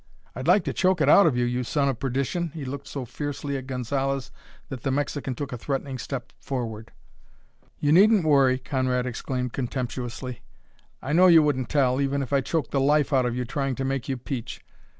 I'd 0.35 0.47
like 0.47 0.63
to 0.63 0.73
choke 0.73 0.99
it 0.99 1.07
out 1.09 1.27
of 1.27 1.37
you, 1.37 1.45
you 1.45 1.63
son 1.63 1.87
of 1.87 1.99
perdition!" 1.99 2.49
He 2.55 2.65
looked 2.65 2.87
so 2.87 3.05
fiercely 3.05 3.55
at 3.55 3.67
Gonzalez 3.67 4.31
that 4.69 4.81
the 4.81 4.89
Mexican 4.89 5.35
took 5.35 5.53
a 5.53 5.59
threatening 5.59 5.99
step 5.99 6.33
forward. 6.39 6.91
"You 7.77 7.91
needn't 7.91 8.25
worry," 8.25 8.57
Conrad 8.57 9.05
exclaimed 9.05 9.53
contemptuously. 9.53 10.41
"I 11.03 11.13
know 11.13 11.27
you 11.27 11.43
wouldn't 11.43 11.69
tell, 11.69 12.01
even 12.01 12.23
if 12.23 12.33
I 12.33 12.41
choked 12.41 12.71
the 12.71 12.81
life 12.81 13.13
out 13.13 13.27
of 13.27 13.35
you 13.35 13.45
trying 13.45 13.75
to 13.75 13.85
make 13.85 14.09
you 14.09 14.17
peach. 14.17 14.63